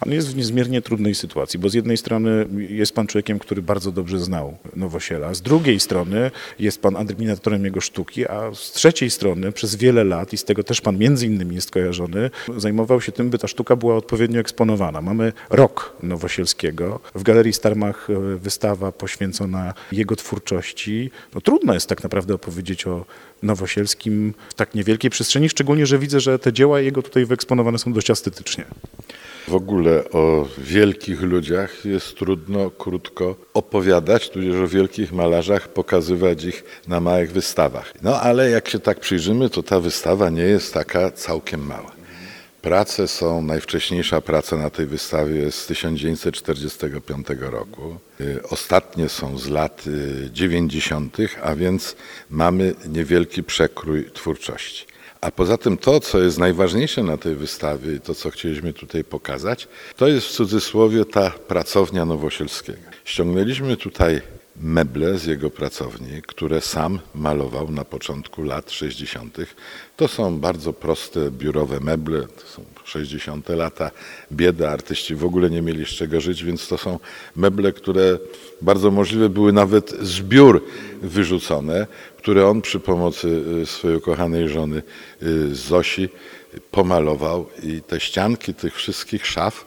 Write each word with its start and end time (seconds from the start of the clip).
Pan 0.00 0.12
jest 0.12 0.32
w 0.32 0.36
niezmiernie 0.36 0.82
trudnej 0.82 1.14
sytuacji, 1.14 1.58
bo 1.58 1.68
z 1.68 1.74
jednej 1.74 1.96
strony 1.96 2.46
jest 2.68 2.94
pan 2.94 3.06
człowiekiem, 3.06 3.38
który 3.38 3.62
bardzo 3.62 3.92
dobrze 3.92 4.18
znał 4.18 4.56
Nowosiela, 4.76 5.34
z 5.34 5.42
drugiej 5.42 5.80
strony 5.80 6.30
jest 6.58 6.82
pan 6.82 6.96
admiratorem 6.96 7.64
jego 7.64 7.80
sztuki, 7.80 8.28
a 8.28 8.54
z 8.54 8.72
trzeciej 8.72 9.10
strony 9.10 9.52
przez 9.52 9.76
wiele 9.76 10.04
lat, 10.04 10.32
i 10.32 10.36
z 10.36 10.44
tego 10.44 10.64
też 10.64 10.80
pan 10.80 10.98
między 10.98 11.26
innymi 11.26 11.54
jest 11.54 11.70
kojarzony, 11.70 12.30
zajmował 12.56 13.00
się 13.00 13.12
tym, 13.12 13.30
by 13.30 13.38
ta 13.38 13.48
sztuka 13.48 13.76
była 13.76 13.96
odpowiednio 13.96 14.40
eksponowana. 14.40 15.00
Mamy 15.00 15.32
rok 15.50 15.96
Nowosielskiego. 16.02 17.00
W 17.14 17.22
Galerii 17.22 17.52
Starmach 17.52 18.08
e, 18.10 18.36
wystawa 18.36 18.92
poświęcona 18.92 19.74
jego 19.92 20.16
twórczości. 20.16 21.10
No, 21.34 21.40
trudno 21.40 21.74
jest 21.74 21.88
tak 21.88 22.02
naprawdę 22.02 22.34
opowiedzieć 22.34 22.86
o 22.86 23.04
Nowosielskim 23.42 24.34
w 24.48 24.54
tak 24.54 24.74
niewielkiej 24.74 25.10
przestrzeni, 25.10 25.48
szczególnie, 25.48 25.86
że 25.86 25.98
widzę, 25.98 26.20
że 26.20 26.38
te 26.38 26.52
dzieła 26.52 26.80
jego 26.80 27.02
tutaj 27.02 27.26
wyeksponowane 27.26 27.78
są 27.78 27.92
dość 27.92 28.10
estetycznie. 28.10 28.64
W 29.48 29.54
ogóle 29.54 30.10
o 30.10 30.48
wielkich 30.58 31.22
ludziach 31.22 31.84
jest 31.84 32.16
trudno 32.16 32.70
krótko 32.70 33.36
opowiadać, 33.54 34.30
tudzież 34.30 34.56
o 34.56 34.68
wielkich 34.68 35.12
malarzach 35.12 35.68
pokazywać 35.68 36.44
ich 36.44 36.64
na 36.88 37.00
małych 37.00 37.32
wystawach. 37.32 37.92
No 38.02 38.20
ale 38.20 38.50
jak 38.50 38.68
się 38.68 38.78
tak 38.78 39.00
przyjrzymy, 39.00 39.50
to 39.50 39.62
ta 39.62 39.80
wystawa 39.80 40.30
nie 40.30 40.42
jest 40.42 40.74
taka 40.74 41.10
całkiem 41.10 41.66
mała. 41.66 42.00
Prace 42.62 43.08
są, 43.08 43.42
najwcześniejsza 43.42 44.20
praca 44.20 44.56
na 44.56 44.70
tej 44.70 44.86
wystawie 44.86 45.36
jest 45.36 45.58
z 45.58 45.66
1945 45.66 47.26
roku. 47.40 47.96
Y, 48.20 48.42
Ostatnie 48.50 49.08
są 49.08 49.38
z 49.38 49.48
lat 49.48 49.84
y, 49.86 50.30
90., 50.32 51.16
a 51.42 51.54
więc 51.54 51.96
mamy 52.30 52.74
niewielki 52.88 53.42
przekrój 53.42 54.10
twórczości. 54.14 54.89
A 55.20 55.30
poza 55.30 55.58
tym 55.58 55.76
to, 55.76 56.00
co 56.00 56.18
jest 56.18 56.38
najważniejsze 56.38 57.02
na 57.02 57.16
tej 57.16 57.34
wystawie 57.34 58.00
to, 58.00 58.14
co 58.14 58.30
chcieliśmy 58.30 58.72
tutaj 58.72 59.04
pokazać, 59.04 59.68
to 59.96 60.08
jest 60.08 60.26
w 60.26 60.30
cudzysłowie 60.30 61.04
ta 61.04 61.30
pracownia 61.30 62.04
Nowosielskiego. 62.04 62.78
Ściągnęliśmy 63.04 63.76
tutaj 63.76 64.20
meble 64.60 65.18
z 65.18 65.26
jego 65.26 65.50
pracowni, 65.50 66.22
które 66.26 66.60
sam 66.60 66.98
malował 67.14 67.70
na 67.70 67.84
początku 67.84 68.42
lat 68.42 68.70
60. 68.70 69.36
To 69.96 70.08
są 70.08 70.38
bardzo 70.38 70.72
proste 70.72 71.30
biurowe 71.30 71.80
meble, 71.80 72.20
to 72.20 72.46
są 72.46 72.64
60. 72.84 73.48
lata, 73.48 73.90
bieda, 74.32 74.70
artyści 74.70 75.14
w 75.14 75.24
ogóle 75.24 75.50
nie 75.50 75.62
mieli 75.62 75.84
z 75.84 75.88
czego 75.88 76.20
żyć, 76.20 76.44
więc 76.44 76.68
to 76.68 76.78
są 76.78 76.98
meble, 77.36 77.72
które 77.72 78.18
bardzo 78.62 78.90
możliwe 78.90 79.28
były 79.28 79.52
nawet 79.52 79.90
z 79.90 80.20
biur 80.20 80.64
wyrzucone, 81.02 81.86
które 82.16 82.48
on 82.48 82.62
przy 82.62 82.80
pomocy 82.80 83.42
y, 83.62 83.66
swojej 83.66 83.96
ukochanej 83.96 84.48
żony 84.48 84.82
y, 85.22 85.54
Zosi 85.54 86.08
pomalował 86.70 87.46
i 87.62 87.82
te 87.82 88.00
ścianki 88.00 88.54
tych 88.54 88.74
wszystkich 88.74 89.26
szaf 89.26 89.66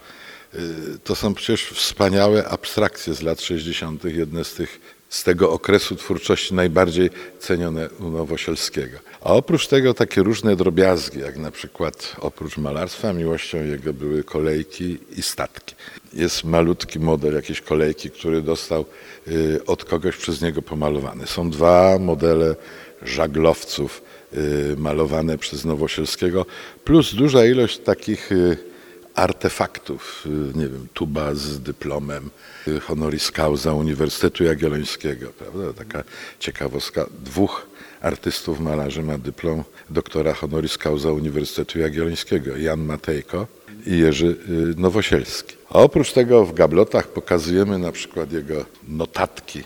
to 1.03 1.15
są 1.15 1.33
przecież 1.33 1.65
wspaniałe 1.65 2.47
abstrakcje 2.47 3.13
z 3.13 3.21
lat 3.21 3.41
60., 3.41 4.03
jedne 4.03 4.43
z 4.43 4.53
tych 4.53 4.79
z 5.13 5.23
tego 5.23 5.51
okresu 5.51 5.95
twórczości 5.95 6.53
najbardziej 6.53 7.09
cenione 7.39 7.89
u 7.99 8.09
Nowosielskiego. 8.09 8.97
A 9.21 9.33
oprócz 9.33 9.67
tego 9.67 9.93
takie 9.93 10.23
różne 10.23 10.55
drobiazgi, 10.55 11.19
jak 11.19 11.37
na 11.37 11.51
przykład 11.51 12.15
oprócz 12.19 12.57
malarstwa 12.57 13.13
miłością 13.13 13.63
jego 13.63 13.93
były 13.93 14.23
kolejki 14.23 14.97
i 15.17 15.21
statki. 15.21 15.75
Jest 16.13 16.43
malutki 16.43 16.99
model 16.99 17.33
jakiejś 17.33 17.61
kolejki, 17.61 18.09
który 18.09 18.41
dostał 18.41 18.85
y, 19.27 19.59
od 19.65 19.85
kogoś 19.85 20.17
przez 20.17 20.41
niego 20.41 20.61
pomalowany. 20.61 21.27
Są 21.27 21.49
dwa 21.49 21.99
modele 21.99 22.55
żaglowców 23.01 24.01
y, 24.33 24.75
malowane 24.77 25.37
przez 25.37 25.65
Nowosielskiego, 25.65 26.45
plus 26.83 27.15
duża 27.15 27.45
ilość 27.45 27.77
takich 27.77 28.31
y, 28.31 28.72
artefaktów, 29.15 30.25
y, 30.25 30.57
nie 30.57 30.67
wiem, 30.67 30.87
tuba 30.93 31.35
z 31.35 31.59
dyplomem 31.59 32.29
y, 32.67 32.79
honoris 32.79 33.31
causa 33.31 33.73
Uniwersytetu 33.73 34.43
Jagiellońskiego, 34.43 35.29
prawda? 35.29 35.73
Taka 35.73 36.03
ciekawostka. 36.39 37.05
Dwóch 37.25 37.67
artystów 38.01 38.59
malarzy 38.59 39.03
ma 39.03 39.17
dyplom 39.17 39.63
doktora 39.89 40.33
honoris 40.33 40.77
causa 40.77 41.11
Uniwersytetu 41.11 41.79
Jagiellońskiego. 41.79 42.57
Jan 42.57 42.85
Matejko 42.85 43.47
i 43.85 43.97
Jerzy 43.97 44.27
y, 44.27 44.35
Nowosielski. 44.77 45.55
A 45.69 45.73
oprócz 45.73 46.11
tego 46.11 46.45
w 46.45 46.53
gablotach 46.53 47.07
pokazujemy 47.07 47.77
na 47.77 47.91
przykład 47.91 48.31
jego 48.31 48.65
notatki, 48.87 49.63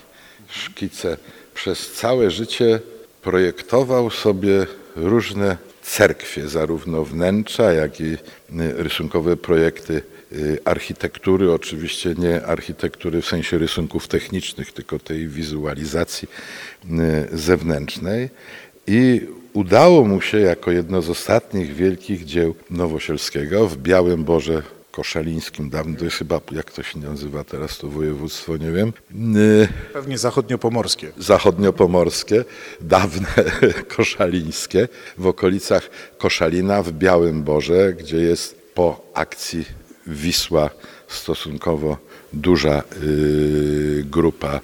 szkice. 0.48 1.16
Przez 1.54 1.92
całe 1.92 2.30
życie 2.30 2.80
projektował 3.22 4.10
sobie 4.10 4.66
różne 4.96 5.56
cerkwie, 5.88 6.48
zarówno 6.48 7.04
wnętrza, 7.04 7.72
jak 7.72 8.00
i 8.00 8.04
y, 8.04 8.18
rysunkowe 8.76 9.36
projekty 9.36 10.02
y, 10.32 10.58
architektury, 10.64 11.52
oczywiście 11.52 12.14
nie 12.18 12.46
architektury 12.46 13.22
w 13.22 13.26
sensie 13.26 13.58
rysunków 13.58 14.08
technicznych, 14.08 14.72
tylko 14.72 14.98
tej 14.98 15.28
wizualizacji 15.28 16.28
y, 16.84 17.38
zewnętrznej. 17.38 18.30
I 18.86 19.20
udało 19.52 20.04
mu 20.04 20.20
się 20.20 20.38
jako 20.38 20.70
jedno 20.70 21.02
z 21.02 21.10
ostatnich 21.10 21.74
wielkich 21.74 22.24
dzieł 22.24 22.54
Nowosielskiego 22.70 23.68
w 23.68 23.76
Białym 23.76 24.24
Borze 24.24 24.62
Koszalińskim, 24.98 25.70
dawno 25.70 25.98
to 25.98 26.04
jest 26.04 26.16
chyba, 26.16 26.40
jak 26.52 26.72
to 26.72 26.82
się 26.82 26.98
nazywa 26.98 27.44
teraz, 27.44 27.78
to 27.78 27.88
województwo, 27.88 28.56
nie 28.56 28.72
wiem, 28.72 28.92
y, 29.36 29.68
Pewnie 29.92 30.18
zachodniopomorskie. 30.18 31.12
zachodniopomorskie, 31.18 32.44
dawne 32.80 33.28
koszalińskie, 33.96 34.88
w 35.18 35.26
okolicach 35.26 35.90
Koszalina 36.18 36.82
w 36.82 36.92
Białym 36.92 37.42
Borze, 37.42 37.92
gdzie 37.92 38.16
jest 38.16 38.72
po 38.74 39.10
akcji 39.14 39.64
Wisła 40.06 40.70
stosunkowo 41.08 41.96
duża 42.32 42.82
y, 43.02 44.04
grupa 44.10 44.60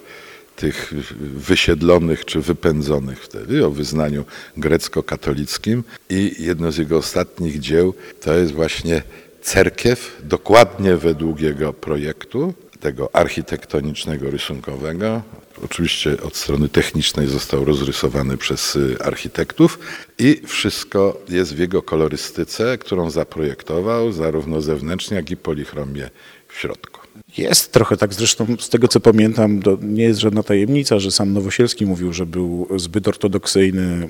tych 0.55 0.93
wysiedlonych 1.35 2.25
czy 2.25 2.41
wypędzonych 2.41 3.23
wtedy 3.23 3.65
o 3.65 3.71
wyznaniu 3.71 4.25
grecko-katolickim 4.57 5.83
i 6.09 6.35
jedno 6.39 6.71
z 6.71 6.77
jego 6.77 6.97
ostatnich 6.97 7.59
dzieł 7.59 7.93
to 8.21 8.33
jest 8.33 8.53
właśnie 8.53 9.03
cerkiew, 9.45 10.17
dokładnie 10.23 10.97
według 10.97 11.39
jego 11.39 11.73
projektu, 11.73 12.53
tego 12.79 13.15
architektonicznego, 13.15 14.31
rysunkowego. 14.31 15.21
Oczywiście 15.63 16.21
od 16.21 16.35
strony 16.35 16.69
technicznej 16.69 17.27
został 17.27 17.65
rozrysowany 17.65 18.37
przez 18.37 18.75
y, 18.75 18.97
architektów 19.03 19.79
i 20.19 20.41
wszystko 20.47 21.21
jest 21.29 21.55
w 21.55 21.59
jego 21.59 21.81
kolorystyce, 21.81 22.77
którą 22.77 23.09
zaprojektował 23.09 24.11
zarówno 24.11 24.61
zewnętrznie, 24.61 25.17
jak 25.17 25.31
i 25.31 25.37
polichromie 25.37 26.09
w 26.47 26.59
środku. 26.59 27.04
Jest 27.37 27.71
trochę 27.71 27.97
tak, 27.97 28.13
zresztą 28.13 28.45
z 28.59 28.69
tego 28.69 28.87
co 28.87 28.99
pamiętam, 28.99 29.61
to 29.61 29.77
nie 29.81 30.03
jest 30.03 30.19
żadna 30.19 30.43
tajemnica, 30.43 30.99
że 30.99 31.11
sam 31.11 31.33
Nowosielski 31.33 31.85
mówił, 31.85 32.13
że 32.13 32.25
był 32.25 32.67
zbyt 32.75 33.07
ortodoksyjny 33.07 34.07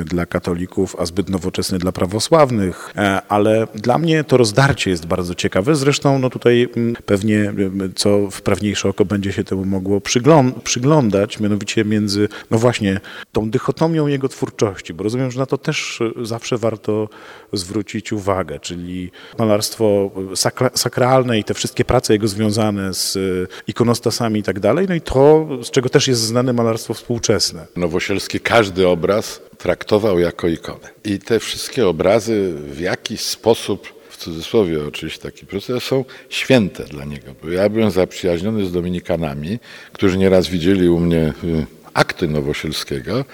e, 0.00 0.04
dla 0.04 0.26
katolików, 0.26 0.96
a 0.98 1.06
zbyt 1.06 1.28
nowoczesny 1.28 1.78
dla 1.78 1.92
prawosławnych, 1.92 2.92
E, 2.96 3.22
ale 3.28 3.66
dla 3.74 3.98
mnie 3.98 4.24
to 4.24 4.36
rozdarcie 4.36 4.90
jest 4.90 5.06
bardzo 5.06 5.34
ciekawe. 5.34 5.74
Zresztą 5.74 6.18
no 6.18 6.30
tutaj 6.30 6.68
m, 6.76 6.96
pewnie 7.06 7.52
co 7.94 8.30
wprawniejsze 8.30 8.88
oko 8.88 9.04
będzie 9.04 9.32
się 9.32 9.44
temu 9.44 9.64
mogło 9.64 9.98
przyglą- 10.00 10.52
przyglądać, 10.64 11.40
mianowicie 11.40 11.84
między, 11.84 12.28
no 12.50 12.58
właśnie, 12.58 13.00
tą 13.32 13.50
dychotomią 13.50 14.06
jego 14.06 14.28
twórczości, 14.28 14.94
bo 14.94 15.04
rozumiem, 15.04 15.30
że 15.30 15.38
na 15.40 15.46
to 15.46 15.58
też 15.58 16.00
e, 16.00 16.26
zawsze 16.26 16.58
warto 16.58 17.08
zwrócić 17.52 18.12
uwagę, 18.12 18.60
czyli 18.60 19.10
malarstwo 19.38 20.10
sakra- 20.34 20.70
sakralne 20.78 21.38
i 21.38 21.44
te 21.44 21.54
wszystkie 21.54 21.84
prace 21.84 22.17
związane 22.26 22.94
z 22.94 23.16
e, 23.16 23.20
ikonostasami 23.66 24.40
i 24.40 24.42
tak 24.42 24.60
dalej, 24.60 24.86
no 24.88 24.94
i 24.94 25.00
to, 25.00 25.48
z 25.62 25.70
czego 25.70 25.88
też 25.88 26.08
jest 26.08 26.20
znane 26.20 26.52
malarstwo 26.52 26.94
współczesne. 26.94 27.66
Nowosielski 27.76 28.40
każdy 28.40 28.88
obraz 28.88 29.40
traktował 29.58 30.18
jako 30.18 30.48
ikonę. 30.48 30.88
I 31.04 31.18
te 31.18 31.40
wszystkie 31.40 31.88
obrazy 31.88 32.54
w 32.72 32.80
jakiś 32.80 33.20
sposób, 33.20 33.88
w 34.10 34.16
cudzysłowie 34.16 34.86
oczywiście 34.86 35.22
taki 35.22 35.46
proces, 35.46 35.82
są 35.82 36.04
święte 36.28 36.84
dla 36.84 37.04
niego. 37.04 37.34
Bo 37.42 37.50
ja 37.50 37.68
byłem 37.68 37.90
zaprzyjaźniony 37.90 38.66
z 38.66 38.72
Dominikanami, 38.72 39.58
którzy 39.92 40.18
nieraz 40.18 40.48
widzieli 40.48 40.88
u 40.88 41.00
mnie 41.00 41.32
y, 41.44 41.66
akty 41.94 42.28
Nowosielskiego 42.28 43.24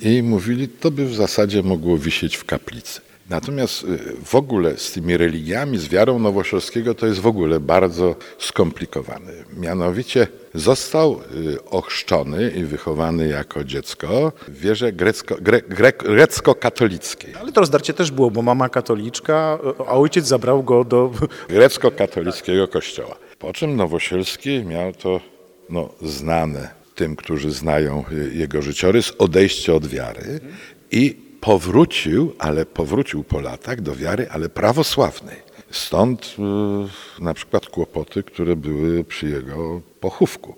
i 0.00 0.22
mówili, 0.22 0.68
to 0.68 0.90
by 0.90 1.06
w 1.06 1.14
zasadzie 1.14 1.62
mogło 1.62 1.98
wisieć 1.98 2.36
w 2.36 2.44
kaplicy. 2.44 3.00
Natomiast 3.32 3.84
y, 3.84 3.98
w 4.24 4.34
ogóle 4.34 4.76
z 4.76 4.92
tymi 4.92 5.16
religiami, 5.16 5.78
z 5.78 5.88
wiarą 5.88 6.18
Nowosielskiego 6.18 6.94
to 6.94 7.06
jest 7.06 7.20
w 7.20 7.26
ogóle 7.26 7.60
bardzo 7.60 8.16
skomplikowane. 8.38 9.32
Mianowicie 9.56 10.26
został 10.54 11.20
y, 11.36 11.64
ochrzczony 11.64 12.50
i 12.56 12.64
wychowany 12.64 13.28
jako 13.28 13.64
dziecko 13.64 14.32
w 14.48 14.58
wierze 14.60 14.92
grecko, 14.92 15.36
gre, 15.40 15.62
gre, 15.62 15.92
grecko-katolickiej. 15.92 17.34
Ale 17.40 17.52
to 17.52 17.60
rozdarcie 17.60 17.94
też 17.94 18.10
było, 18.10 18.30
bo 18.30 18.42
mama 18.42 18.68
katoliczka, 18.68 19.58
a 19.78 19.92
ojciec 19.92 20.26
zabrał 20.26 20.62
go 20.62 20.84
do... 20.84 21.10
Grecko-katolickiego 21.48 22.68
kościoła. 22.68 23.16
Po 23.38 23.52
czym 23.52 23.76
Nowosielski 23.76 24.64
miał 24.64 24.92
to 24.92 25.20
no, 25.70 25.88
znane 26.02 26.68
tym, 26.94 27.16
którzy 27.16 27.50
znają 27.50 28.04
y, 28.12 28.34
jego 28.34 28.62
życiorys, 28.62 29.12
odejście 29.18 29.74
od 29.74 29.86
wiary 29.86 30.40
i 30.90 31.21
powrócił, 31.42 32.34
ale 32.38 32.66
powrócił 32.66 33.24
po 33.24 33.40
latach 33.40 33.80
do 33.80 33.96
wiary, 33.96 34.26
ale 34.30 34.48
prawosławnej. 34.48 35.36
Stąd 35.70 36.36
y, 37.18 37.22
na 37.22 37.34
przykład 37.34 37.66
kłopoty, 37.66 38.22
które 38.22 38.56
były 38.56 39.04
przy 39.04 39.28
jego 39.28 39.80
pochówku. 40.00 40.54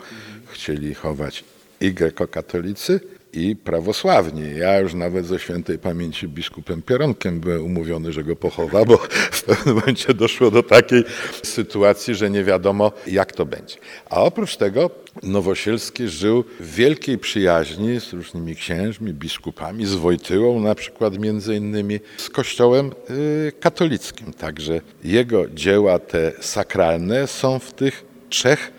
Chcieli 0.46 0.94
chować 0.94 1.44
i 1.80 1.92
grekokatolicy, 1.92 3.00
i 3.36 3.56
prawosławni. 3.56 4.58
Ja 4.58 4.80
już 4.80 4.94
nawet 4.94 5.26
ze 5.26 5.38
świętej 5.38 5.78
pamięci 5.78 6.28
biskupem 6.28 6.82
Pieronkiem 6.82 7.40
byłem 7.40 7.64
umówiony, 7.64 8.12
że 8.12 8.24
go 8.24 8.36
pochowa, 8.36 8.84
bo 8.84 8.96
w 9.38 9.42
pewnym 9.42 9.74
momencie 9.74 10.14
doszło 10.14 10.50
do 10.50 10.62
takiej 10.62 11.04
sytuacji, 11.42 12.14
że 12.14 12.30
nie 12.30 12.44
wiadomo 12.44 12.92
jak 13.06 13.32
to 13.32 13.46
będzie. 13.46 13.76
A 14.10 14.22
oprócz 14.22 14.56
tego 14.56 14.90
Nowosielski 15.22 16.08
żył 16.08 16.44
w 16.60 16.74
wielkiej 16.74 17.18
przyjaźni 17.18 18.00
z 18.00 18.12
różnymi 18.12 18.56
księżmi, 18.56 19.12
biskupami, 19.12 19.86
z 19.86 19.94
Wojtyłą 19.94 20.60
na 20.60 20.74
przykład 20.74 21.18
między 21.18 21.56
innymi, 21.56 22.00
z 22.16 22.30
kościołem 22.30 22.92
y, 23.10 23.52
katolickim. 23.60 24.32
Także 24.32 24.80
jego 25.04 25.48
dzieła 25.48 25.98
te 25.98 26.32
sakralne 26.40 27.26
są 27.26 27.58
w 27.58 27.72
tych 27.72 28.04
trzech 28.28 28.72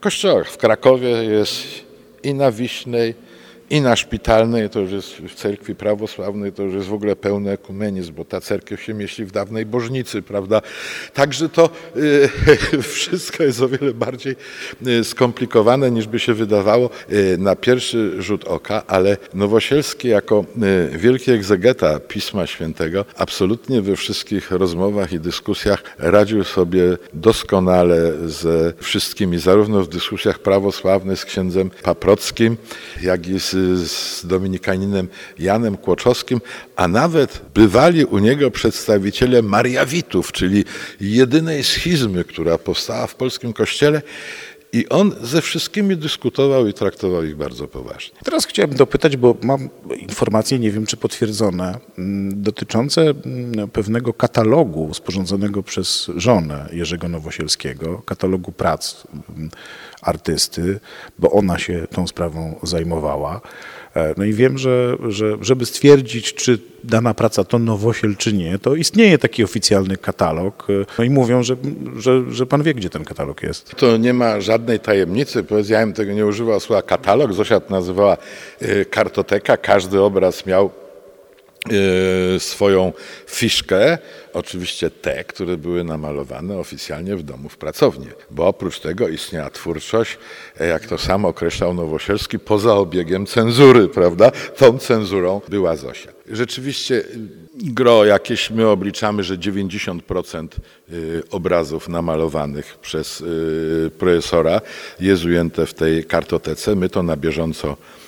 kościołach. 0.00 0.50
W 0.50 0.56
Krakowie 0.56 1.08
jest 1.08 1.62
i 2.22 2.34
na 2.34 2.52
Wiśnej, 2.52 3.14
i 3.70 3.80
na 3.80 3.96
szpitalnej, 3.96 4.70
to 4.70 4.80
już 4.80 4.92
jest 4.92 5.08
w 5.08 5.34
cerkwi 5.34 5.74
prawosławnej, 5.74 6.52
to 6.52 6.62
już 6.62 6.74
jest 6.74 6.88
w 6.88 6.92
ogóle 6.92 7.16
pełny 7.16 7.50
ekumenizm, 7.50 8.14
bo 8.14 8.24
ta 8.24 8.40
cerkiew 8.40 8.82
się 8.82 8.94
mieści 8.94 9.24
w 9.24 9.32
dawnej 9.32 9.66
Bożnicy, 9.66 10.22
prawda? 10.22 10.62
Także 11.14 11.48
to 11.48 11.70
y, 11.96 12.28
wszystko 12.82 13.42
jest 13.42 13.62
o 13.62 13.68
wiele 13.68 13.94
bardziej 13.94 14.36
y, 14.86 15.04
skomplikowane 15.04 15.90
niż 15.90 16.06
by 16.06 16.18
się 16.18 16.34
wydawało 16.34 16.90
y, 17.12 17.38
na 17.38 17.56
pierwszy 17.56 18.22
rzut 18.22 18.44
oka, 18.44 18.86
ale 18.86 19.16
Nowosielski 19.34 20.08
jako 20.08 20.44
y, 20.94 20.98
wielki 20.98 21.30
egzegeta 21.30 22.00
Pisma 22.00 22.46
Świętego 22.46 23.04
absolutnie 23.16 23.82
we 23.82 23.96
wszystkich 23.96 24.50
rozmowach 24.50 25.12
i 25.12 25.20
dyskusjach 25.20 25.82
radził 25.98 26.44
sobie 26.44 26.82
doskonale 27.14 28.12
ze 28.26 28.72
wszystkimi, 28.80 29.38
zarówno 29.38 29.82
w 29.82 29.88
dyskusjach 29.88 30.38
prawosławnych 30.38 31.18
z 31.18 31.24
księdzem 31.24 31.70
Paprockim, 31.82 32.56
jak 33.02 33.28
i 33.28 33.40
z 33.40 33.55
z 33.76 34.26
dominikaninem 34.26 35.08
Janem 35.38 35.76
Kłoczowskim, 35.76 36.40
a 36.76 36.88
nawet 36.88 37.42
bywali 37.54 38.04
u 38.04 38.18
niego 38.18 38.50
przedstawiciele 38.50 39.42
Mariawitów, 39.42 40.32
czyli 40.32 40.64
jedynej 41.00 41.64
schizmy, 41.64 42.24
która 42.24 42.58
powstała 42.58 43.06
w 43.06 43.14
polskim 43.14 43.52
kościele. 43.52 44.02
I 44.72 44.88
on 44.88 45.12
ze 45.22 45.42
wszystkimi 45.42 45.96
dyskutował 45.96 46.66
i 46.66 46.72
traktował 46.72 47.24
ich 47.24 47.36
bardzo 47.36 47.68
poważnie. 47.68 48.18
Teraz 48.24 48.46
chciałem 48.46 48.74
dopytać, 48.74 49.16
bo 49.16 49.36
mam 49.42 49.68
informacje, 49.98 50.58
nie 50.58 50.70
wiem 50.70 50.86
czy 50.86 50.96
potwierdzone, 50.96 51.78
mm, 51.98 52.42
dotyczące 52.42 53.02
mm, 53.02 53.70
pewnego 53.70 54.14
katalogu 54.14 54.94
sporządzonego 54.94 55.62
przez 55.62 56.10
żonę 56.16 56.68
Jerzego 56.72 57.08
Nowosielskiego, 57.08 58.02
katalogu 58.06 58.52
prac 58.52 59.06
mm, 59.36 59.50
artysty, 60.02 60.80
bo 61.18 61.30
ona 61.30 61.58
się 61.58 61.86
tą 61.90 62.06
sprawą 62.06 62.58
zajmowała. 62.62 63.40
E, 63.96 64.14
No 64.16 64.24
i 64.24 64.32
wiem, 64.32 64.58
że, 64.58 64.96
że 65.08 65.36
żeby 65.40 65.66
stwierdzić, 65.66 66.34
czy 66.34 66.58
dana 66.84 67.14
praca 67.14 67.44
to 67.44 67.58
nowosiel, 67.58 68.16
czy 68.16 68.32
nie, 68.32 68.58
to 68.58 68.74
istnieje 68.74 69.18
taki 69.18 69.44
oficjalny 69.44 69.96
katalog. 69.96 70.66
E, 70.70 70.72
No 70.98 71.04
i 71.04 71.10
mówią, 71.10 71.42
że, 71.42 71.56
że, 71.96 72.22
że 72.30 72.46
pan 72.46 72.62
wie, 72.62 72.74
gdzie 72.74 72.90
ten 72.90 73.04
katalog 73.04 73.42
jest. 73.42 73.74
To 73.76 73.96
nie 73.96 74.14
ma 74.14 74.40
żadnej 74.40 74.80
tajemnicy. 74.80 75.44
Ja 75.68 75.80
bym 75.80 75.92
tego 75.92 76.12
nie 76.12 76.26
używał 76.26 76.60
słowa 76.60 76.82
katalog. 76.82 77.32
Zosia 77.32 77.60
to 77.60 77.70
nazywała 77.70 78.16
y, 78.62 78.84
kartoteka. 78.90 79.56
Każdy 79.56 80.00
obraz 80.00 80.46
miał 80.46 80.70
swoją 82.38 82.92
fiszkę, 83.26 83.98
oczywiście 84.32 84.90
te, 84.90 85.24
które 85.24 85.56
były 85.56 85.84
namalowane 85.84 86.58
oficjalnie 86.58 87.16
w 87.16 87.22
domu 87.22 87.48
w 87.48 87.56
pracowni, 87.56 88.06
bo 88.30 88.46
oprócz 88.46 88.80
tego 88.80 89.08
istniała 89.08 89.50
twórczość, 89.50 90.18
e, 90.60 90.66
jak 90.66 90.86
to 90.86 90.98
sam 90.98 91.24
określał 91.24 91.74
Nowosielski, 91.74 92.38
poza 92.38 92.74
obiegiem 92.74 93.26
cenzury, 93.26 93.88
prawda? 93.88 94.30
Tą 94.56 94.78
cenzurą 94.78 95.40
była 95.48 95.76
Zosia. 95.76 96.12
Rzeczywiście 96.30 96.94
y, 96.94 97.04
gro 97.54 98.04
jakieś 98.04 98.50
my 98.50 98.68
obliczamy, 98.68 99.22
że 99.22 99.38
90% 99.38 100.48
y, 100.92 101.22
obrazów 101.30 101.88
namalowanych 101.88 102.78
przez 102.78 103.20
y, 103.20 103.90
profesora 103.98 104.60
jest 105.00 105.24
ujęte 105.24 105.66
w 105.66 105.74
tej 105.74 106.04
kartotece. 106.04 106.74
My 106.74 106.88
to 106.88 107.02
na 107.02 107.16
bieżąco 107.16 107.76
y, 108.02 108.05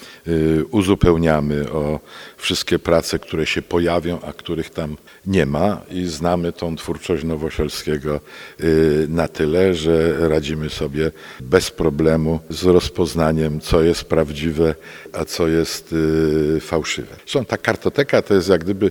uzupełniamy 0.70 1.72
o 1.72 2.00
wszystkie 2.36 2.78
prace, 2.78 3.18
które 3.18 3.46
się 3.46 3.62
pojawią, 3.62 4.20
a 4.20 4.32
których 4.32 4.70
tam 4.70 4.96
nie 5.26 5.46
ma 5.46 5.80
i 5.90 6.06
znamy 6.06 6.52
tą 6.52 6.76
twórczość 6.76 7.24
Nowosielskiego 7.24 8.20
y, 8.60 9.06
na 9.08 9.28
tyle, 9.28 9.74
że 9.74 10.28
radzimy 10.28 10.70
sobie 10.70 11.10
bez 11.40 11.70
problemu 11.70 12.40
z 12.50 12.64
rozpoznaniem, 12.64 13.60
co 13.60 13.82
jest 13.82 14.04
prawdziwe, 14.04 14.74
a 15.12 15.24
co 15.24 15.48
jest 15.48 15.92
y, 15.92 16.60
fałszywe. 16.60 17.16
Zresztą 17.16 17.44
ta 17.44 17.58
kartoteka 17.58 18.22
to 18.22 18.34
jest 18.34 18.48
jak 18.48 18.64
gdyby 18.64 18.90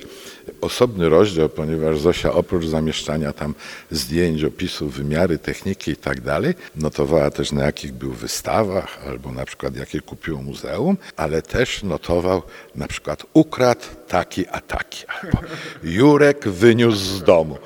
osobny 0.61 1.09
rozdział, 1.09 1.49
ponieważ 1.49 1.99
Zosia 1.99 2.33
oprócz 2.33 2.65
zamieszczania 2.65 3.33
tam 3.33 3.55
zdjęć, 3.91 4.43
opisów, 4.43 4.93
wymiary, 4.93 5.37
techniki 5.37 5.91
i 5.91 5.95
tak 5.95 6.21
dalej, 6.21 6.53
notowała 6.75 7.31
też 7.31 7.51
na 7.51 7.65
jakich 7.65 7.93
był 7.93 8.11
wystawach 8.11 9.07
albo 9.07 9.31
na 9.31 9.45
przykład 9.45 9.75
jakie 9.75 10.01
kupiło 10.01 10.41
muzeum, 10.41 10.97
ale 11.27 11.41
też 11.41 11.83
notował 11.83 12.41
na 12.75 12.87
przykład 12.87 13.23
ukradł 13.33 13.85
taki 14.07 14.45
a 14.51 14.61
taki, 14.61 15.05
albo 15.07 15.37
Jurek 15.83 16.47
wyniósł 16.47 16.97
z 16.97 17.23
domu. 17.23 17.57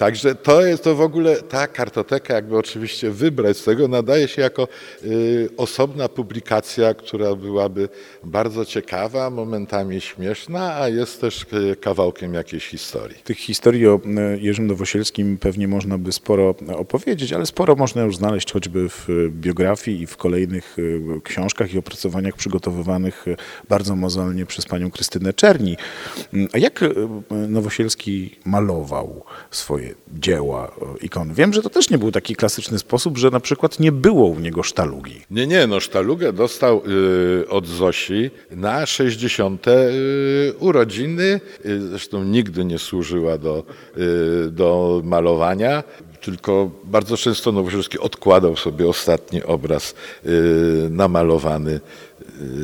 Także 0.00 0.34
to 0.34 0.66
jest 0.66 0.84
to 0.84 0.94
w 0.94 1.00
ogóle, 1.00 1.36
ta 1.36 1.66
kartoteka 1.66 2.34
jakby 2.34 2.58
oczywiście 2.58 3.10
wybrać 3.10 3.56
z 3.56 3.64
tego, 3.64 3.88
nadaje 3.88 4.28
się 4.28 4.42
jako 4.42 4.68
y, 5.04 5.48
osobna 5.56 6.08
publikacja, 6.08 6.94
która 6.94 7.34
byłaby 7.34 7.88
bardzo 8.24 8.64
ciekawa, 8.64 9.30
momentami 9.30 10.00
śmieszna, 10.00 10.74
a 10.74 10.88
jest 10.88 11.20
też 11.20 11.46
y, 11.72 11.76
kawałkiem 11.76 12.34
jakiejś 12.34 12.66
historii. 12.66 13.16
Tych 13.24 13.38
historii 13.38 13.86
o 13.86 14.00
e, 14.16 14.38
Jerzym 14.38 14.66
Nowosielskim 14.66 15.38
pewnie 15.38 15.68
można 15.68 15.98
by 15.98 16.12
sporo 16.12 16.54
opowiedzieć, 16.76 17.32
ale 17.32 17.46
sporo 17.46 17.76
można 17.76 18.02
już 18.02 18.16
znaleźć 18.16 18.52
choćby 18.52 18.88
w 18.88 19.08
biografii 19.30 20.02
i 20.02 20.06
w 20.06 20.16
kolejnych 20.16 20.76
książkach 21.24 21.74
i 21.74 21.78
opracowaniach 21.78 22.36
przygotowywanych 22.36 23.24
bardzo 23.68 23.96
mozolnie 23.96 24.46
przez 24.46 24.66
panią 24.66 24.90
Krystynę 24.90 25.32
Czerni. 25.32 25.76
Mm, 26.32 26.48
A 26.52 26.58
jak 26.58 26.84
Nowosielski 27.48 28.36
malował 28.44 29.24
swoje 29.50 29.89
dzieła, 30.18 30.72
e, 30.82 31.04
ikony? 31.04 31.34
Wiem, 31.34 31.52
że 31.52 31.62
to 31.62 31.70
też 31.70 31.90
nie 31.90 31.98
był 31.98 32.12
taki 32.12 32.36
klasyczny 32.36 32.78
sposób, 32.78 33.18
że 33.18 33.30
na 33.30 33.40
przykład 33.40 33.80
nie 33.80 33.92
było 33.92 34.26
u 34.26 34.40
niego 34.40 34.62
sztalugi. 34.62 35.20
Nie, 35.30 35.46
nie, 35.46 35.66
no 35.66 35.80
sztalugę 35.80 36.32
dostał 36.32 36.82
y, 37.42 37.48
od 37.48 37.66
Zosi 37.66 38.30
na 38.50 38.86
60. 38.86 39.68
Y, 39.68 40.54
urodziny. 40.58 41.40
Y, 41.66 41.88
zresztą 41.88 42.24
nigdy 42.24 42.64
nie 42.64 42.78
służyła 42.78 43.38
do, 43.38 43.64
do 44.50 45.00
malowania. 45.04 45.84
Tylko 46.20 46.70
bardzo 46.84 47.16
często 47.16 47.52
Nowosielski 47.52 47.98
odkładał 47.98 48.56
sobie 48.56 48.88
ostatni 48.88 49.42
obraz 49.42 49.94
namalowany 50.90 51.80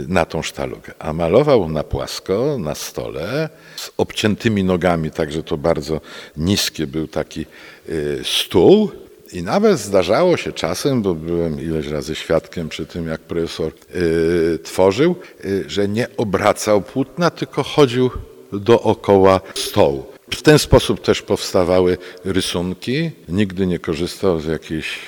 na 0.09 0.25
tą 0.25 0.43
sztalugę. 0.43 0.95
A 0.99 1.13
malował 1.13 1.69
na 1.69 1.85
płasko, 1.85 2.59
na 2.59 2.75
stole, 2.75 3.49
z 3.77 3.91
obciętymi 3.97 4.65
nogami, 4.65 5.11
także 5.11 5.43
to 5.43 5.57
bardzo 5.57 6.01
niskie 6.37 6.87
był 6.87 7.09
taki 7.09 7.47
y, 7.89 8.21
stół. 8.25 8.91
I 9.33 9.43
nawet 9.43 9.79
zdarzało 9.79 10.37
się 10.37 10.53
czasem, 10.53 11.03
bo 11.03 11.15
byłem 11.15 11.61
ileś 11.61 11.87
razy 11.87 12.15
świadkiem 12.15 12.69
przy 12.69 12.87
tym, 12.87 13.09
jak 13.09 13.21
profesor 13.21 13.73
y, 13.95 14.59
tworzył, 14.63 15.17
y, 15.45 15.65
że 15.67 15.89
nie 15.89 16.17
obracał 16.17 16.83
płótna, 16.83 17.31
tylko 17.31 17.63
chodził 17.63 18.11
dookoła 18.53 19.41
stołu. 19.55 20.07
W 20.31 20.43
ten 20.43 20.59
sposób 20.59 21.01
też 21.01 21.23
powstawały 21.23 21.99
rysunki. 22.25 23.11
Nigdy 23.29 23.67
nie 23.67 23.79
korzystał 23.79 24.41
z 24.41 24.47
jakiejś, 24.47 24.99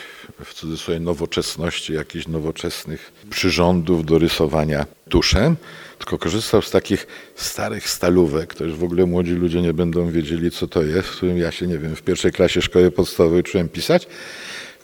w 0.44 0.54
cudzysłowie, 0.54 1.00
nowoczesności, 1.00 1.92
jakichś 1.92 2.26
nowoczesnych 2.26 3.12
przyrządów 3.30 4.04
do 4.04 4.18
rysowania 4.18 4.86
tuszem, 5.08 5.56
tylko 5.98 6.18
korzystał 6.18 6.62
z 6.62 6.70
takich 6.70 7.06
starych 7.36 7.90
stalówek, 7.90 8.54
to 8.54 8.64
już 8.64 8.74
w 8.74 8.84
ogóle 8.84 9.06
młodzi 9.06 9.32
ludzie 9.32 9.62
nie 9.62 9.72
będą 9.72 10.10
wiedzieli, 10.10 10.50
co 10.50 10.66
to 10.66 10.82
jest, 10.82 11.08
w 11.08 11.16
którym 11.16 11.38
ja 11.38 11.50
się, 11.50 11.66
nie 11.66 11.78
wiem, 11.78 11.96
w 11.96 12.02
pierwszej 12.02 12.32
klasie 12.32 12.62
szkoły 12.62 12.90
podstawowej 12.90 13.40
uczyłem 13.40 13.68
pisać, 13.68 14.06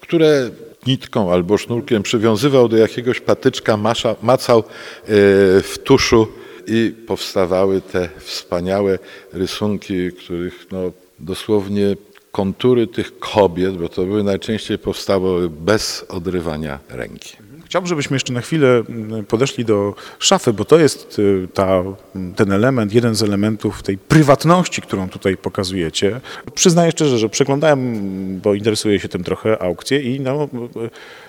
które 0.01 0.51
nitką 0.87 1.33
albo 1.33 1.59
sznurkiem 1.59 2.03
przywiązywał 2.03 2.69
do 2.69 2.77
jakiegoś 2.77 3.21
patyczka, 3.21 3.77
masza, 3.77 4.17
macał 4.23 4.59
e, 4.59 4.65
w 5.63 5.79
tuszu 5.85 6.29
i 6.67 6.95
powstawały 7.07 7.81
te 7.81 8.09
wspaniałe 8.19 8.99
rysunki, 9.33 10.13
których 10.13 10.67
no, 10.73 10.93
dosłownie 11.19 11.97
kontury 12.35 12.87
tych 12.87 13.19
kobiet, 13.19 13.77
bo 13.77 13.89
to 13.89 14.05
były 14.05 14.23
najczęściej 14.23 14.79
powstały 14.79 15.51
bez 15.51 16.07
odrywania 16.09 16.79
ręki. 16.89 17.37
Chciałbym, 17.65 17.89
żebyśmy 17.89 18.15
jeszcze 18.15 18.33
na 18.33 18.41
chwilę 18.41 18.83
mm, 18.89 19.25
podeszli 19.25 19.65
do 19.65 19.95
szafy, 20.19 20.53
bo 20.53 20.65
to 20.65 20.79
jest 20.79 21.19
y, 21.19 21.49
ta, 21.55 21.83
ten 22.37 22.53
element, 22.53 22.95
jeden 22.95 23.15
z 23.15 23.23
elementów 23.23 23.83
tej 23.83 23.99
prywatności, 23.99 24.83
którą 24.83 25.09
tutaj 25.09 25.37
pokazujecie. 25.37 26.21
Przyznaję 26.55 26.91
szczerze, 26.91 27.19
że 27.19 27.29
przeglądałem, 27.29 28.41
bo 28.41 28.55
interesuję 28.55 29.01
się 29.01 29.09
tym 29.09 29.25
trochę, 29.25 29.63
aukcje 29.63 30.01
i 30.01 30.21
no, 30.21 30.49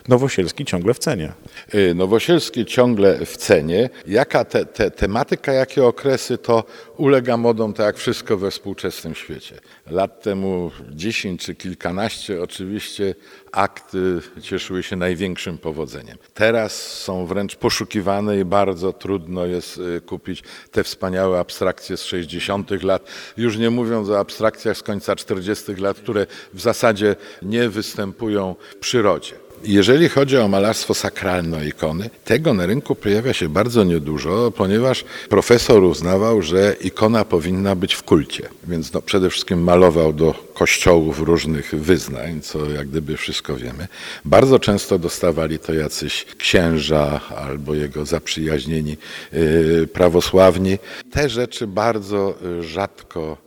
Nowosielski 0.07 0.65
ciągle 0.65 0.93
w 0.93 0.99
cenie. 0.99 1.33
Y, 1.75 1.95
Nowosielski 1.95 2.65
ciągle 2.65 3.25
w 3.25 3.37
cenie. 3.37 3.89
Jaka 4.07 4.45
te, 4.45 4.65
te, 4.65 4.91
tematyka, 4.91 5.53
jakie 5.53 5.85
okresy, 5.85 6.37
to 6.37 6.63
ulega 6.97 7.37
modom, 7.37 7.73
tak 7.73 7.85
jak 7.85 7.97
wszystko 7.97 8.37
we 8.37 8.51
współczesnym 8.51 9.15
świecie. 9.15 9.59
Lat 9.89 10.21
temu 10.21 10.71
10 10.91 11.41
czy 11.41 11.55
kilkanaście 11.55 12.41
oczywiście 12.41 13.15
akty 13.51 14.19
cieszyły 14.41 14.83
się 14.83 14.95
największym 14.95 15.57
powodzeniem. 15.57 16.17
Teraz 16.33 16.91
są 16.91 17.25
wręcz 17.25 17.55
poszukiwane 17.55 18.39
i 18.39 18.45
bardzo 18.45 18.93
trudno 18.93 19.45
jest 19.45 19.77
y, 19.77 20.01
kupić 20.01 20.43
te 20.71 20.83
wspaniałe 20.83 21.39
abstrakcje 21.39 21.97
z 21.97 22.03
60 22.03 22.83
lat, 22.83 23.07
już 23.37 23.57
nie 23.57 23.69
mówiąc 23.69 24.09
o 24.09 24.19
abstrakcjach 24.19 24.77
z 24.77 24.83
końca 24.83 25.15
40 25.15 25.75
lat, 25.75 25.97
które 25.97 26.27
w 26.53 26.61
zasadzie 26.61 27.15
nie 27.41 27.69
występują 27.69 28.55
w 28.69 28.75
przyrodzie. 28.75 29.44
Jeżeli 29.63 30.09
chodzi 30.09 30.37
o 30.37 30.47
malarstwo 30.47 30.93
sakralne 30.93 31.67
ikony, 31.67 32.09
tego 32.25 32.53
na 32.53 32.65
rynku 32.65 32.95
pojawia 32.95 33.33
się 33.33 33.49
bardzo 33.49 33.83
niedużo, 33.83 34.51
ponieważ 34.51 35.05
profesor 35.29 35.83
uznawał, 35.83 36.41
że 36.41 36.75
ikona 36.81 37.25
powinna 37.25 37.75
być 37.75 37.93
w 37.93 38.03
kulcie. 38.03 38.49
Więc 38.67 38.93
no, 38.93 39.01
przede 39.01 39.29
wszystkim 39.29 39.63
malował 39.63 40.13
do 40.13 40.33
kościołów 40.53 41.19
różnych 41.19 41.75
wyznań, 41.75 42.41
co 42.41 42.69
jak 42.69 42.87
gdyby 42.87 43.17
wszystko 43.17 43.55
wiemy. 43.55 43.87
Bardzo 44.25 44.59
często 44.59 44.99
dostawali 44.99 45.59
to 45.59 45.73
jacyś 45.73 46.25
księża 46.37 47.21
albo 47.37 47.75
jego 47.75 48.05
zaprzyjaźnieni 48.05 48.97
yy, 49.33 49.87
prawosławni. 49.93 50.77
Te 51.11 51.29
rzeczy 51.29 51.67
bardzo 51.67 52.35
rzadko 52.61 53.44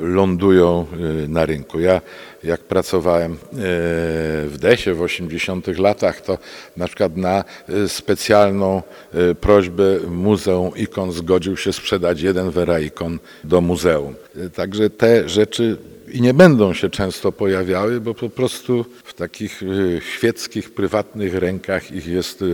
lądują 0.00 0.86
y, 1.24 1.28
na 1.28 1.46
rynku. 1.46 1.80
Ja 1.80 2.00
jak 2.44 2.60
pracowałem 2.60 3.32
y, 3.32 3.36
w 4.48 4.56
Desie 4.60 4.94
w 4.94 5.02
80 5.02 5.78
latach, 5.78 6.20
to 6.20 6.38
na 6.76 6.86
przykład 6.86 7.16
na 7.16 7.44
y, 7.68 7.88
specjalną 7.88 8.82
prośbę 9.40 9.98
Muzeum 10.10 10.76
Ikon 10.76 11.12
zgodził 11.12 11.56
się 11.56 11.72
sprzedać 11.72 12.20
jeden 12.20 12.50
wera 12.50 12.80
ikon 12.80 13.18
do 13.44 13.60
muzeum. 13.60 14.14
Także 14.54 14.90
te 14.90 15.28
rzeczy 15.28 15.76
i 16.12 16.20
nie 16.20 16.34
będą 16.34 16.74
się 16.74 16.90
często 16.90 17.32
pojawiały, 17.32 18.00
bo 18.00 18.14
po 18.14 18.30
prostu 18.30 18.84
w 19.04 19.14
takich 19.14 19.60
świeckich, 20.14 20.74
prywatnych 20.74 21.34
rękach 21.34 21.92
ich 21.92 22.06
jest 22.06 22.44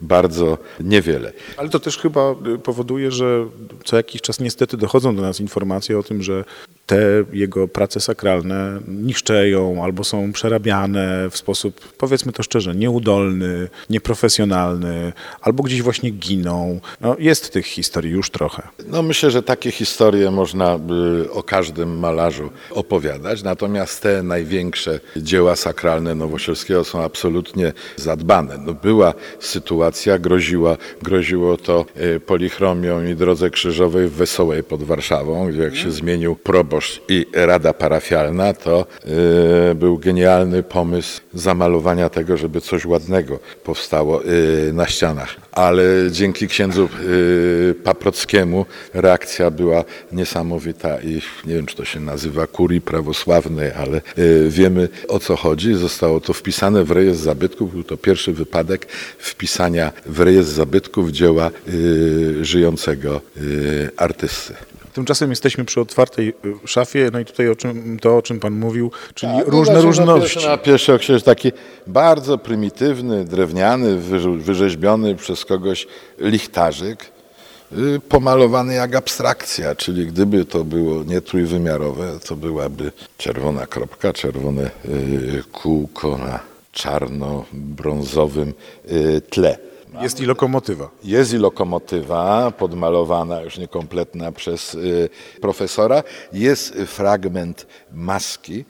bardzo 0.00 0.58
niewiele. 0.80 1.32
Ale 1.56 1.68
to 1.68 1.80
też 1.80 1.98
chyba 1.98 2.34
powoduje, 2.62 3.10
że 3.10 3.46
co 3.84 3.96
jakiś 3.96 4.22
czas 4.22 4.40
niestety 4.40 4.76
dochodzą 4.76 5.16
do 5.16 5.22
nas 5.22 5.40
informacje 5.40 5.98
o 5.98 6.02
tym, 6.02 6.22
że 6.22 6.44
te 6.86 7.24
jego 7.32 7.68
prace 7.68 8.00
sakralne 8.00 8.80
niszczeją 8.88 9.84
albo 9.84 10.04
są 10.04 10.32
przerabiane 10.32 11.30
w 11.30 11.36
sposób, 11.36 11.80
powiedzmy 11.98 12.32
to 12.32 12.42
szczerze, 12.42 12.74
nieudolny, 12.74 13.68
nieprofesjonalny, 13.90 15.12
albo 15.40 15.62
gdzieś 15.62 15.82
właśnie 15.82 16.10
giną. 16.10 16.80
No, 17.00 17.16
jest 17.18 17.52
tych 17.52 17.66
historii 17.66 18.12
już 18.12 18.30
trochę. 18.30 18.62
No 18.86 19.02
myślę, 19.02 19.30
że 19.30 19.42
takie 19.42 19.70
historie 19.70 20.30
można 20.30 20.78
by 20.78 21.28
o 21.32 21.42
każdym 21.42 21.98
malarzu 21.98 22.50
opowiadać, 22.70 23.42
natomiast 23.42 24.02
te 24.02 24.22
największe 24.22 25.00
dzieła 25.16 25.56
sakralne 25.56 26.14
Nowosielskiego 26.14 26.84
są 26.84 27.02
absolutnie 27.02 27.72
zadbane. 27.96 28.58
No, 28.58 28.74
była 28.74 29.14
sytuacja, 29.40 30.18
groziła, 30.18 30.76
groziło 31.02 31.56
to 31.56 31.86
e, 31.94 32.20
polichromią 32.20 33.04
i 33.04 33.14
drodze 33.14 33.50
krzyżowej 33.50 34.08
w 34.08 34.12
Wesołej 34.12 34.62
pod 34.62 34.82
Warszawą, 34.82 35.48
gdzie 35.48 35.62
jak 35.62 35.76
się 35.76 35.90
zmienił 35.90 36.36
proboszcz 36.36 36.75
i 37.08 37.26
rada 37.32 37.72
parafialna, 37.72 38.54
to 38.54 38.86
e, 39.70 39.74
był 39.74 39.98
genialny 39.98 40.62
pomysł 40.62 41.20
zamalowania 41.34 42.08
tego, 42.08 42.36
żeby 42.36 42.60
coś 42.60 42.84
ładnego 42.84 43.38
powstało 43.64 44.22
e, 44.24 44.26
na 44.72 44.86
ścianach. 44.86 45.36
Ale 45.52 45.84
dzięki 46.10 46.48
księdzu 46.48 46.88
Paprockiemu 47.84 48.66
reakcja 48.94 49.50
była 49.50 49.84
niesamowita 50.12 51.00
i 51.00 51.20
nie 51.46 51.54
wiem, 51.54 51.66
czy 51.66 51.76
to 51.76 51.84
się 51.84 52.00
nazywa 52.00 52.46
kurii 52.46 52.80
prawosławnej, 52.80 53.72
ale 53.72 54.00
wiemy 54.48 54.88
o 55.08 55.18
co 55.18 55.36
chodzi. 55.36 55.74
Zostało 55.74 56.20
to 56.20 56.32
wpisane 56.32 56.84
w 56.84 56.90
rejestr 56.90 57.24
zabytków. 57.24 57.72
Był 57.72 57.84
to 57.84 57.96
pierwszy 57.96 58.32
wypadek 58.32 58.86
wpisania 59.18 59.92
w 60.06 60.20
rejestr 60.20 60.54
zabytków 60.54 61.10
dzieła 61.10 61.50
żyjącego 62.42 63.20
artysty. 63.96 64.54
Tymczasem 64.96 65.30
jesteśmy 65.30 65.64
przy 65.64 65.80
otwartej 65.80 66.28
y, 66.28 66.68
szafie, 66.68 67.10
no 67.12 67.18
i 67.18 67.24
tutaj 67.24 67.48
o 67.48 67.56
czym, 67.56 67.98
to, 68.00 68.16
o 68.16 68.22
czym 68.22 68.40
Pan 68.40 68.52
mówił, 68.52 68.90
czyli 69.14 69.32
Tak, 69.32 69.46
no 69.46 69.52
różne 69.52 69.72
znaczy 69.74 69.86
różności. 69.86 70.46
Na 70.46 70.56
pierwszy, 70.58 70.98
jest 71.08 71.24
taki 71.24 71.52
bardzo 71.86 72.38
prymitywny, 72.38 73.24
drewniany, 73.24 73.96
wyrzeźbiony 74.38 75.14
przez 75.14 75.44
kogoś 75.44 75.86
lichtarzyk, 76.18 77.10
y, 77.72 78.00
pomalowany 78.08 78.74
jak 78.74 78.94
abstrakcja, 78.94 79.74
czyli 79.74 80.06
gdyby 80.06 80.44
to 80.44 80.64
było 80.64 81.04
nie 81.04 81.20
trójwymiarowe, 81.20 82.18
to 82.26 82.36
byłaby 82.36 82.92
czerwona 83.18 83.66
kropka, 83.66 84.12
czerwone 84.12 84.70
y, 84.84 85.42
kółko 85.52 86.18
na 86.18 86.40
czarno-brązowym 86.72 88.52
tle. 89.30 89.58
Jest 90.02 90.20
i 90.20 90.26
lokomotywa. 90.26 90.90
Jest 91.04 91.32
i 91.32 91.36
lokomotywa 91.36 92.50
podmalowana, 92.50 93.40
już 93.40 93.58
niekompletna 93.58 94.32
przez 94.32 94.74
y, 94.74 95.08
profesora. 95.40 96.02
Jest 96.32 96.74
fragment 96.74 97.66
maski 97.92 98.58
y, 98.58 98.64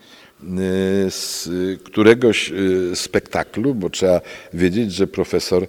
z 1.11 1.49
któregoś 1.85 2.51
y, 2.51 2.97
spektaklu, 2.97 3.75
bo 3.75 3.91
trzeba 3.91 4.21
wiedzieć, 4.53 4.93
że 4.93 5.07
profesor 5.07 5.67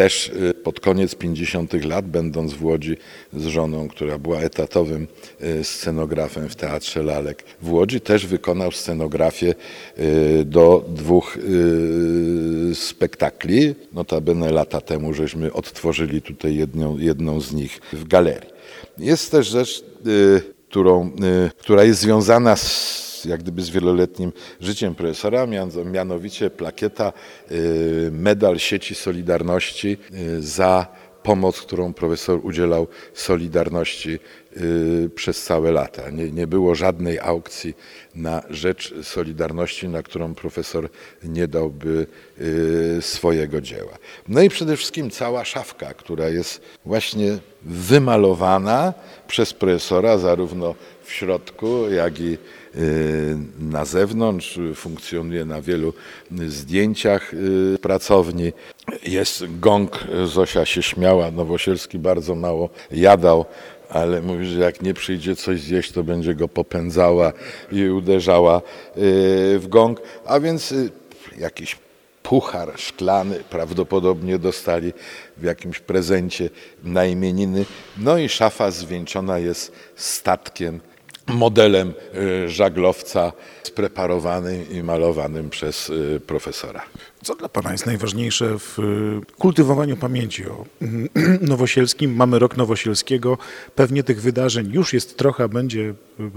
też 0.00 0.28
y, 0.28 0.54
pod 0.54 0.80
koniec 0.80 1.14
50 1.14 1.84
lat, 1.84 2.06
będąc 2.08 2.52
w 2.52 2.64
Łodzi 2.64 2.96
z 3.32 3.46
żoną, 3.46 3.88
która 3.88 4.18
była 4.18 4.40
etatowym 4.40 5.06
y, 5.42 5.64
scenografem 5.64 6.48
w 6.48 6.56
Teatrze 6.56 7.02
Lalek 7.02 7.44
w 7.62 7.72
Łodzi, 7.72 8.00
też 8.00 8.26
wykonał 8.26 8.72
scenografię 8.72 9.54
y, 9.98 10.44
do 10.44 10.84
dwóch 10.88 11.38
spektakli. 12.74 13.74
Notabene 13.92 14.52
lata 14.52 14.80
temu 14.80 15.14
żeśmy 15.14 15.52
odtworzyli 15.52 16.22
tutaj 16.22 16.56
jedną, 16.56 16.98
jedną 16.98 17.40
z 17.40 17.52
nich 17.52 17.80
w 17.92 18.08
galerii. 18.08 18.50
Jest 18.98 19.30
też 19.30 19.46
rzecz, 19.46 19.84
którą, 20.68 21.10
która 21.58 21.84
jest 21.84 22.00
związana 22.00 22.56
z 22.56 23.09
jak 23.26 23.42
gdyby 23.42 23.62
z 23.62 23.70
wieloletnim 23.70 24.32
życiem 24.60 24.94
profesora, 24.94 25.46
mian- 25.46 25.84
mianowicie 25.86 26.50
plakieta, 26.50 27.12
y, 27.50 28.10
medal 28.12 28.58
sieci 28.58 28.94
Solidarności 28.94 29.96
y, 30.14 30.42
za 30.42 30.86
pomoc, 31.22 31.60
którą 31.60 31.92
profesor 31.92 32.40
udzielał 32.42 32.86
Solidarności 33.14 34.18
przez 35.14 35.42
całe 35.42 35.72
lata. 35.72 36.10
Nie, 36.10 36.30
nie 36.30 36.46
było 36.46 36.74
żadnej 36.74 37.18
aukcji 37.18 37.74
na 38.14 38.42
rzecz 38.50 38.94
Solidarności, 39.02 39.88
na 39.88 40.02
którą 40.02 40.34
profesor 40.34 40.88
nie 41.24 41.48
dałby 41.48 42.06
y, 42.40 42.98
swojego 43.00 43.60
dzieła. 43.60 43.98
No 44.28 44.42
i 44.42 44.48
przede 44.48 44.76
wszystkim 44.76 45.10
cała 45.10 45.44
szafka, 45.44 45.94
która 45.94 46.28
jest 46.28 46.60
właśnie 46.84 47.38
wymalowana 47.62 48.94
przez 49.28 49.52
profesora 49.52 50.18
zarówno 50.18 50.74
w 51.04 51.12
środku, 51.12 51.90
jak 51.90 52.20
i 52.20 52.38
y, 52.76 53.36
na 53.58 53.84
zewnątrz, 53.84 54.58
funkcjonuje 54.74 55.44
na 55.44 55.62
wielu 55.62 55.92
zdjęciach 56.30 57.34
y, 57.34 57.78
pracowni. 57.82 58.52
Jest 59.06 59.44
gong, 59.60 60.04
Zosia 60.24 60.66
się 60.66 60.82
śmiała, 60.82 61.30
Nowosielski 61.30 61.98
bardzo 61.98 62.34
mało 62.34 62.70
jadał, 62.90 63.44
ale 63.90 64.22
mówi, 64.22 64.46
że 64.46 64.60
jak 64.60 64.82
nie 64.82 64.94
przyjdzie 64.94 65.36
coś 65.36 65.60
zjeść, 65.60 65.92
to 65.92 66.04
będzie 66.04 66.34
go 66.34 66.48
popędzała 66.48 67.32
i 67.72 67.88
uderzała 67.88 68.58
y, 68.58 68.62
w 69.58 69.66
gong, 69.68 70.00
a 70.26 70.40
więc 70.40 70.72
y, 70.72 70.90
jakiś 71.38 71.76
puchar 72.22 72.72
szklany 72.76 73.40
prawdopodobnie 73.50 74.38
dostali 74.38 74.92
w 75.36 75.42
jakimś 75.42 75.78
prezencie 75.78 76.50
na 76.84 77.04
imieniny. 77.04 77.64
No 77.98 78.18
i 78.18 78.28
szafa 78.28 78.70
zwieńczona 78.70 79.38
jest 79.38 79.72
statkiem, 79.96 80.80
modelem 81.26 81.94
y, 82.44 82.48
żaglowca 82.48 83.32
spreparowanym 83.62 84.70
i 84.70 84.82
malowanym 84.82 85.50
przez 85.50 85.92
profesora. 86.26 86.82
Co 87.24 87.34
dla 87.34 87.48
Pana 87.48 87.72
jest 87.72 87.86
najważniejsze 87.86 88.58
w 88.58 88.78
y, 88.78 89.34
kultywowaniu 89.38 89.96
pamięci 89.96 90.46
o 90.46 90.64
Nowosielskim? 91.40 92.14
Mamy 92.16 92.38
rok 92.38 92.56
Nowosielskiego, 92.56 93.38
pewnie 93.74 94.02
tych 94.02 94.20
wydarzeń 94.22 94.70
już 94.72 94.92
jest 94.92 95.16
trochę, 95.16 95.48
będzie 95.48 95.94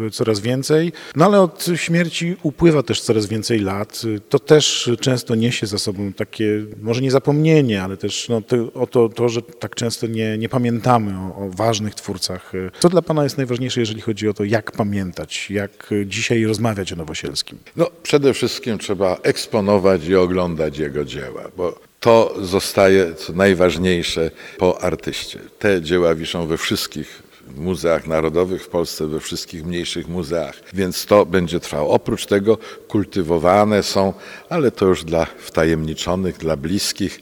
y, 0.07 0.11
coraz 0.11 0.39
więcej, 0.39 0.91
no 1.15 1.25
ale 1.25 1.41
od 1.41 1.65
śmierci 1.75 2.35
upływa 2.43 2.83
też 2.83 3.01
coraz 3.01 3.25
więcej 3.25 3.59
lat. 3.59 4.01
Y, 4.05 4.19
To 4.29 4.39
też 4.39 4.91
często 4.99 5.35
niesie 5.35 5.67
za 5.67 5.77
sobą 5.77 6.13
takie, 6.13 6.65
może 6.81 7.01
nie 7.01 7.11
zapomnienie, 7.11 7.83
ale 7.83 7.97
też 7.97 8.29
no, 8.29 8.41
to, 8.41 8.73
o 8.73 8.87
to, 8.87 9.09
to, 9.09 9.29
że 9.29 9.41
tak 9.41 9.75
często 9.75 10.07
nie, 10.07 10.37
nie 10.37 10.49
pamiętamy 10.49 11.13
o, 11.19 11.35
o 11.35 11.49
ważnych 11.49 11.95
twórcach. 11.95 12.51
Co 12.79 12.89
dla 12.89 13.01
Pana 13.01 13.23
jest 13.23 13.37
najważniejsze, 13.37 13.79
jeżeli 13.79 14.01
chodzi 14.01 14.29
o 14.29 14.33
to, 14.33 14.43
jak 14.43 14.71
pamiętać, 14.71 15.51
jak 15.51 15.89
dzisiaj 16.05 16.43
rozmawiać 16.45 16.93
o 16.93 16.95
Nowosielskim? 16.95 17.57
No, 17.75 17.87
przede 18.03 18.33
wszystkim 18.33 18.77
trzeba 18.77 19.17
eksponować 19.23 20.07
i 20.07 20.15
oglądać 20.15 20.72
jego 20.77 21.05
dzieła, 21.05 21.43
bo 21.57 21.79
to 21.99 22.35
zostaje 22.41 23.15
co 23.15 23.33
najważniejsze 23.33 24.31
po 24.57 24.81
artyście. 24.81 25.39
Te 25.59 25.81
dzieła 25.81 26.15
wiszą 26.15 26.47
we 26.47 26.57
wszystkich 26.57 27.23
muzeach 27.55 28.07
narodowych 28.07 28.63
w 28.63 28.67
Polsce, 28.67 29.07
we 29.07 29.19
wszystkich 29.19 29.65
mniejszych 29.65 30.07
muzeach, 30.07 30.61
więc 30.73 31.05
to 31.05 31.25
będzie 31.25 31.59
trwało. 31.59 31.93
Oprócz 31.93 32.25
tego 32.25 32.57
kultywowane 32.87 33.83
są, 33.83 34.13
ale 34.49 34.71
to 34.71 34.85
już 34.85 35.03
dla 35.03 35.25
wtajemniczonych, 35.25 36.37
dla 36.37 36.57
bliskich, 36.57 37.19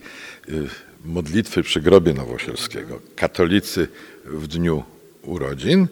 y, 0.50 0.67
modlitwy 1.05 1.63
przy 1.63 1.81
grobie 1.81 2.13
Nowosielskiego. 2.13 3.00
Katolicy 3.15 3.88
w 4.25 4.48
dniu 4.48 4.84
urodzin, 5.24 5.88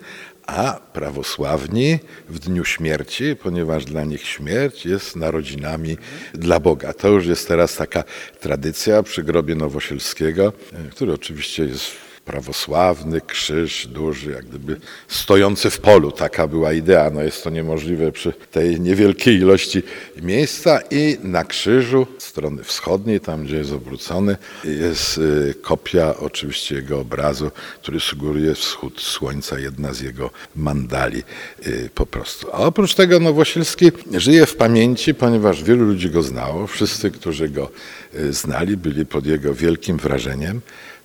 a 0.58 0.80
prawosławni 0.94 2.00
w 2.30 2.40
dniu 2.40 2.66
śmierci, 2.66 3.36
ponieważ 3.36 3.86
dla 3.86 4.04
nich 4.04 4.28
śmierć 4.28 4.86
jest 4.86 5.16
narodzinami 5.16 5.98
dla 6.34 6.60
Boga. 6.60 6.94
To 6.94 7.08
już 7.08 7.26
jest 7.26 7.48
teraz 7.48 7.76
taka 7.76 8.04
tradycja 8.40 9.04
przy 9.04 9.24
grobie 9.24 9.56
Nowosielskiego, 9.56 10.54
e, 10.74 10.90
który 10.90 11.14
oczywiście 11.14 11.64
jest 11.64 12.09
prawosławny, 12.30 13.22
krzyż 13.22 13.88
duży, 13.88 14.32
jak 14.32 14.46
gdyby 14.46 14.80
stojący 15.08 15.70
w 15.70 15.80
polu. 15.80 16.12
Taka 16.12 16.48
była 16.48 16.74
idea. 16.74 17.10
No 17.10 17.24
jest 17.24 17.44
to 17.44 17.50
niemożliwe 17.50 18.12
przy 18.12 18.34
tej 18.52 18.82
niewielkiej 18.82 19.36
ilości 19.36 19.84
miejsca 20.22 20.80
i 20.92 21.18
na 21.24 21.44
krzyżu 21.44 22.08
strony 22.18 22.64
wschodniej, 22.64 23.20
tam 23.20 23.44
gdzie 23.44 23.58
jest 23.58 23.72
obrócony, 23.72 24.38
jest 24.64 25.18
y, 25.18 25.56
kopia 25.62 26.16
oczywiście 26.18 26.76
jego 26.76 27.00
obrazu, 27.00 27.52
który 27.82 28.00
sugeruje 28.00 28.56
wschód 28.56 29.02
słońca, 29.02 29.60
jedna 29.60 29.94
z 29.94 30.02
jego 30.02 30.30
mandali 30.56 31.24
y, 31.68 31.90
po 31.96 32.06
prostu. 32.06 32.48
A 32.52 32.58
oprócz 32.58 32.96
tego 32.96 33.20
Nowosielski 33.20 33.92
żyje 34.14 34.46
w 34.46 34.56
pamięci, 34.56 35.14
ponieważ 35.14 35.64
wielu 35.64 35.86
ludzi 35.86 36.10
go 36.10 36.24
znało. 36.24 36.68
Wszyscy, 36.68 37.12
którzy 37.12 37.50
go 37.50 37.72
y, 38.16 38.34
znali, 38.34 38.78
byli 38.78 39.06
pod 39.06 39.26
jego 39.26 39.54
wielkim 39.54 39.98
wrażeniem 39.98 40.62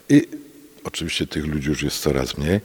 i 0.09 0.44
Oczywiście 0.85 1.27
tych 1.27 1.47
ludzi 1.47 1.69
już 1.69 1.83
jest 1.83 1.99
coraz 1.99 2.39
mniej, 2.39 2.61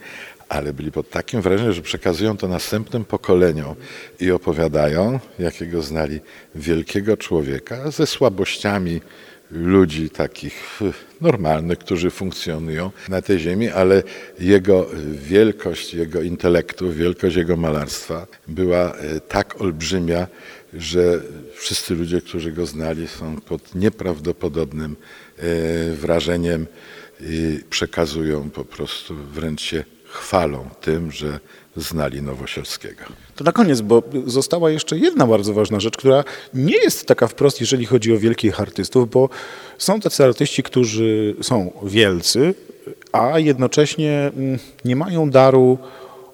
ale 0.49 0.73
byli 0.73 0.91
pod 0.91 1.09
takim 1.09 1.41
wrażeniem, 1.41 1.73
że 1.73 1.81
przekazują 1.81 2.37
to 2.37 2.47
następnym 2.47 3.05
pokoleniom 3.05 3.75
i 4.19 4.31
opowiadają, 4.31 5.19
jakiego 5.39 5.81
znali 5.81 6.19
wielkiego 6.55 7.17
człowieka 7.17 7.91
ze 7.91 8.07
słabościami 8.07 9.01
ludzi 9.51 10.09
takich 10.09 10.81
y, 10.81 10.93
normalnych, 11.21 11.79
którzy 11.79 12.09
funkcjonują 12.09 12.91
na 13.09 13.21
tej 13.21 13.39
ziemi, 13.39 13.69
ale 13.69 14.03
jego 14.39 14.87
wielkość, 15.13 15.93
jego 15.93 16.21
intelektu, 16.21 16.91
wielkość 16.93 17.35
jego 17.35 17.57
malarstwa 17.57 18.27
była 18.47 18.95
y, 18.95 19.21
tak 19.27 19.61
olbrzymia, 19.61 20.27
że 20.73 21.21
wszyscy 21.55 21.95
ludzie, 21.95 22.21
którzy 22.21 22.51
go 22.51 22.65
znali, 22.65 23.07
są 23.07 23.41
pod 23.41 23.75
nieprawdopodobnym 23.75 24.95
y, 25.39 25.95
wrażeniem 25.95 26.65
przekazują 27.69 28.49
po 28.49 28.65
prostu, 28.65 29.15
wręcz 29.15 29.61
się 29.61 29.83
chwalą 30.05 30.69
tym, 30.81 31.11
że 31.11 31.39
znali 31.75 32.21
Nowosielskiego. 32.21 33.03
To 33.35 33.43
na 33.43 33.51
koniec, 33.51 33.81
bo 33.81 34.03
została 34.25 34.71
jeszcze 34.71 34.97
jedna 34.97 35.27
bardzo 35.27 35.53
ważna 35.53 35.79
rzecz, 35.79 35.97
która 35.97 36.23
nie 36.53 36.77
jest 36.77 37.05
taka 37.05 37.27
wprost, 37.27 37.61
jeżeli 37.61 37.85
chodzi 37.85 38.13
o 38.13 38.19
wielkich 38.19 38.61
artystów, 38.61 39.09
bo 39.09 39.29
są 39.77 39.99
tacy 39.99 40.23
artyści, 40.23 40.63
którzy 40.63 41.35
są 41.41 41.71
wielcy, 41.83 42.53
a 43.11 43.39
jednocześnie 43.39 44.31
mm, 44.37 44.59
nie 44.85 44.95
mają 44.95 45.29
daru 45.29 45.77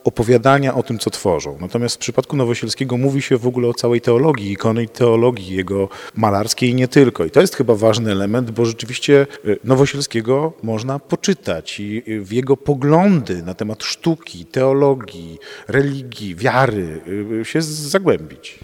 opowiadania 0.06 0.76
o 0.76 0.84
tym, 0.84 1.00
co 1.00 1.10
tworzą. 1.10 1.58
Natomiast 1.62 1.96
w 1.96 2.00
przypadku 2.00 2.36
Nowosielskiego 2.36 2.98
mówi 2.98 3.22
się 3.22 3.38
w 3.38 3.48
ogóle 3.48 3.68
o 3.68 3.74
całej 3.74 4.02
teologii, 4.02 4.52
ikony 4.52 4.88
teologii 4.88 5.56
jego 5.56 5.90
malarskiej 6.16 6.70
i 6.70 6.76
nie 6.76 6.88
tylko. 6.88 7.26
I 7.26 7.32
to 7.32 7.42
jest 7.42 7.56
chyba 7.56 7.76
ważny 7.76 8.12
element, 8.12 8.52
bo 8.52 8.66
rzeczywiście 8.66 9.28
y, 9.46 9.60
Nowosielskiego 9.64 10.54
można 10.64 11.00
poczytać 11.00 11.80
i 11.80 12.04
y, 12.08 12.22
w 12.22 12.32
jego 12.32 12.58
poglądy 12.58 13.44
na 13.44 13.54
temat 13.54 13.84
sztuki, 13.84 14.46
teologii, 14.46 15.40
religii, 15.68 16.36
wiary 16.36 17.02
y, 17.42 17.46
się 17.46 17.62
zagłębić. 17.62 18.60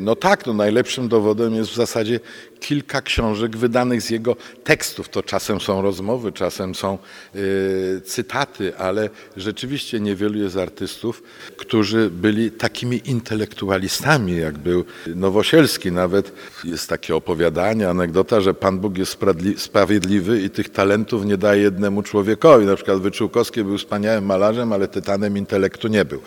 No 0.00 0.16
tak, 0.16 0.46
no 0.46 0.52
najlepszym 0.52 1.08
dowodem 1.08 1.54
jest 1.54 1.70
w 1.70 1.74
zasadzie 1.74 2.20
kilka 2.62 3.02
książek 3.02 3.56
wydanych 3.56 4.02
z 4.02 4.10
jego 4.10 4.36
tekstów. 4.64 5.08
To 5.08 5.22
czasem 5.22 5.60
są 5.60 5.82
rozmowy, 5.82 6.32
czasem 6.32 6.74
są 6.74 6.98
y, 7.36 8.00
cytaty, 8.04 8.76
ale 8.76 9.10
rzeczywiście 9.36 10.00
niewielu 10.00 10.38
jest 10.38 10.56
artystów, 10.56 11.22
którzy 11.56 12.10
byli 12.10 12.50
takimi 12.50 13.02
intelektualistami, 13.04 14.36
jak 14.36 14.58
był 14.58 14.84
Nowosielski. 15.06 15.92
Nawet 15.92 16.32
jest 16.64 16.88
takie 16.88 17.16
opowiadanie, 17.16 17.88
anegdota, 17.88 18.40
że 18.40 18.54
Pan 18.54 18.78
Bóg 18.78 18.98
jest 18.98 19.18
sprawiedliwy 19.56 20.42
i 20.42 20.50
tych 20.50 20.68
talentów 20.68 21.24
nie 21.24 21.36
daje 21.36 21.62
jednemu 21.62 22.02
człowiekowi. 22.02 22.66
Na 22.66 22.76
przykład 22.76 22.98
Wyczółkowski 22.98 23.64
był 23.64 23.78
wspaniałym 23.78 24.24
malarzem, 24.24 24.72
ale 24.72 24.88
tytanem 24.88 25.36
intelektu 25.36 25.88
nie 25.88 26.04
był. 26.04 26.22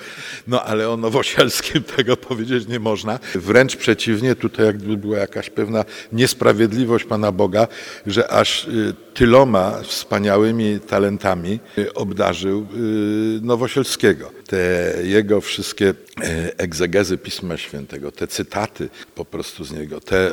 No 0.48 0.64
ale 0.64 0.90
o 0.90 0.98
Nowosielskim 0.98 1.84
tego 1.96 2.18
powiedzieć 2.18 2.68
nie 2.68 2.80
można. 2.80 3.20
Wręcz 3.36 3.76
przeciwnie, 3.76 4.36
tutaj 4.36 4.66
jakby 4.66 4.98
była 4.98 5.18
jakaś 5.18 5.50
pewna 5.50 5.86
niesprawiedliwość 6.26 7.06
Pana 7.06 7.32
Boga, 7.32 7.68
że 8.08 8.32
aż 8.32 8.68
y, 8.68 8.94
tyloma 9.14 9.82
wspaniałymi 9.84 10.80
talentami 10.80 11.60
y, 11.78 11.94
obdarzył 11.94 12.60
y, 12.60 13.40
Nowosielskiego. 13.42 14.32
Te 14.48 14.94
jego 15.04 15.42
wszystkie 15.42 15.94
egzegezy 16.58 17.18
Pisma 17.18 17.58
Świętego, 17.58 18.12
te 18.12 18.28
cytaty 18.28 18.90
po 19.16 19.26
prostu 19.26 19.64
z 19.64 19.72
niego, 19.72 20.02
te 20.02 20.30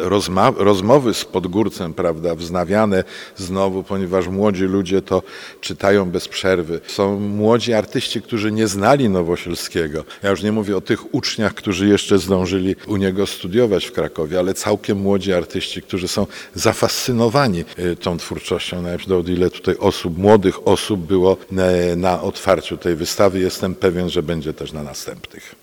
rozmowy 0.56 1.14
z 1.14 1.24
Podgórcem, 1.24 1.94
prawda, 1.94 2.34
wznawiane 2.34 3.04
znowu, 3.36 3.82
ponieważ 3.82 4.28
młodzi 4.28 4.64
ludzie 4.64 5.02
to 5.02 5.22
czytają 5.60 6.10
bez 6.10 6.28
przerwy. 6.28 6.80
Są 6.86 7.20
młodzi 7.20 7.72
artyści, 7.72 8.22
którzy 8.22 8.52
nie 8.52 8.68
znali 8.68 9.08
Nowosielskiego. 9.08 10.04
Ja 10.22 10.30
już 10.30 10.42
nie 10.42 10.52
mówię 10.52 10.76
o 10.76 10.80
tych 10.80 11.14
uczniach, 11.14 11.54
którzy 11.54 11.88
jeszcze 11.88 12.18
zdążyli 12.18 12.76
u 12.86 12.96
niego 12.96 13.26
studiować 13.26 13.86
w 13.86 13.92
Krakowie, 13.92 14.38
ale 14.38 14.54
całkiem 14.54 14.98
młodzi 14.98 15.32
artyści, 15.32 15.81
którzy 15.82 16.08
są 16.08 16.26
zafascynowani 16.54 17.64
e, 17.76 17.96
tą 17.96 18.18
twórczością. 18.18 18.82
Nawet 18.82 19.08
do 19.08 19.20
ile 19.20 19.50
tutaj 19.50 19.76
osób, 19.78 20.18
młodych 20.18 20.68
osób 20.68 21.00
było 21.00 21.36
na, 21.50 21.64
na 21.96 22.22
otwarciu 22.22 22.76
tej 22.76 22.96
wystawy. 22.96 23.38
Jestem 23.38 23.74
pewien, 23.74 24.10
że 24.10 24.22
będzie 24.22 24.52
też 24.52 24.72
na 24.72 24.82
następnych. 24.82 25.54